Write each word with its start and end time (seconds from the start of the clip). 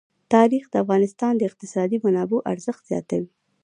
تاریخ 0.33 0.63
د 0.69 0.75
افغانستان 0.83 1.33
د 1.37 1.41
اقتصادي 1.49 1.97
منابعو 2.05 2.45
ارزښت 2.51 2.81
زیاتوي. 2.91 3.29